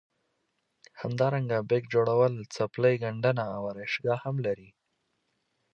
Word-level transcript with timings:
همدارنګه 1.01 1.57
بیک 1.69 1.83
جوړول 1.93 2.33
څپلۍ 2.53 2.95
ګنډنه 3.03 3.45
او 3.55 3.61
ارایشګاه 3.71 4.19
هم 4.25 4.35
لري. 4.45 4.69